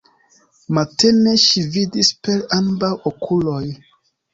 Matene 0.77 1.35
ŝi 1.45 1.65
vidis 1.77 2.13
per 2.25 2.45
ambaŭ 2.61 2.95
okuloj. 3.15 3.67